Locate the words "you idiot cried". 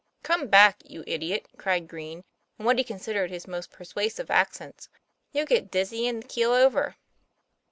0.83-1.87